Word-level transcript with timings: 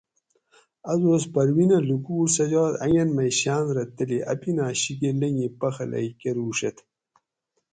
ا 0.91 0.93
دوس 1.01 1.23
پروینہ 1.33 1.77
لُوکوٹ 1.87 2.27
سجاد 2.37 2.73
انگۤن 2.83 3.09
مئی 3.15 3.31
شاۤن 3.39 3.65
رہ 3.75 3.83
تلی 3.95 4.19
اپینہ 4.31 4.65
شِیکہ 4.81 5.09
لنگی 5.19 5.47
پخۤلئی 5.59 6.09
کۤروڛیت 6.19 6.77